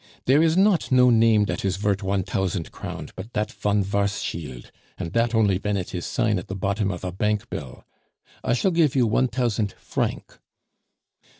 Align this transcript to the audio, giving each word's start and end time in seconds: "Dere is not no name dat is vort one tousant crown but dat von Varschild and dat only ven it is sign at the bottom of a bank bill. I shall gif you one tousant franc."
"Dere 0.25 0.41
is 0.41 0.57
not 0.57 0.91
no 0.91 1.11
name 1.11 1.45
dat 1.45 1.63
is 1.63 1.77
vort 1.77 2.01
one 2.01 2.23
tousant 2.23 2.71
crown 2.71 3.09
but 3.15 3.31
dat 3.33 3.51
von 3.51 3.83
Varschild 3.83 4.71
and 4.97 5.11
dat 5.11 5.35
only 5.35 5.59
ven 5.59 5.77
it 5.77 5.93
is 5.93 6.07
sign 6.07 6.39
at 6.39 6.47
the 6.47 6.55
bottom 6.55 6.89
of 6.89 7.03
a 7.03 7.11
bank 7.11 7.47
bill. 7.51 7.85
I 8.43 8.53
shall 8.53 8.71
gif 8.71 8.95
you 8.95 9.05
one 9.05 9.27
tousant 9.27 9.73
franc." 9.73 10.39